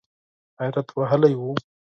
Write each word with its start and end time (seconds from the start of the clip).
حیرت 0.59 0.87
وهلی 0.97 1.33
و. 1.39 1.39